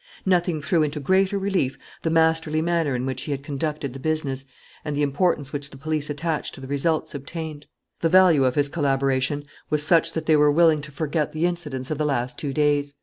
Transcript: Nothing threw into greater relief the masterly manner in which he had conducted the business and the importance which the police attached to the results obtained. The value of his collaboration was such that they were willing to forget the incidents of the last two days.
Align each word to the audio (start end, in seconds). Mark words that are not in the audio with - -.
Nothing 0.25 0.63
threw 0.63 0.81
into 0.81 0.99
greater 0.99 1.37
relief 1.37 1.77
the 2.01 2.09
masterly 2.09 2.59
manner 2.59 2.95
in 2.95 3.05
which 3.05 3.21
he 3.21 3.31
had 3.31 3.43
conducted 3.43 3.93
the 3.93 3.99
business 3.99 4.45
and 4.83 4.95
the 4.95 5.03
importance 5.03 5.53
which 5.53 5.69
the 5.69 5.77
police 5.77 6.09
attached 6.09 6.55
to 6.55 6.61
the 6.61 6.65
results 6.65 7.13
obtained. 7.13 7.67
The 7.99 8.09
value 8.09 8.43
of 8.45 8.55
his 8.55 8.67
collaboration 8.67 9.45
was 9.69 9.85
such 9.85 10.13
that 10.13 10.25
they 10.25 10.35
were 10.35 10.51
willing 10.51 10.81
to 10.81 10.91
forget 10.91 11.33
the 11.33 11.45
incidents 11.45 11.91
of 11.91 11.99
the 11.99 12.05
last 12.05 12.39
two 12.39 12.51
days. 12.51 12.95